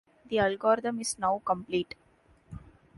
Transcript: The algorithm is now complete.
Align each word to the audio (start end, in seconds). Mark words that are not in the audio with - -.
The 0.25 0.39
algorithm 0.39 0.99
is 0.99 1.19
now 1.19 1.43
complete. 1.45 1.93